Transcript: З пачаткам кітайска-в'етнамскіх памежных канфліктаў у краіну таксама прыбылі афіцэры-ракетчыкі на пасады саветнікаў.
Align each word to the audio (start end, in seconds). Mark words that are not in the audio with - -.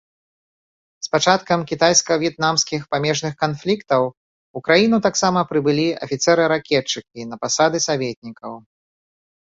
З 1.07 1.11
пачаткам 1.15 1.65
кітайска-в'етнамскіх 1.71 2.81
памежных 2.95 3.33
канфліктаў 3.45 4.09
у 4.15 4.59
краіну 4.71 4.97
таксама 5.09 5.47
прыбылі 5.55 5.87
афіцэры-ракетчыкі 6.09 7.21
на 7.33 7.45
пасады 7.47 7.77
саветнікаў. 7.91 8.53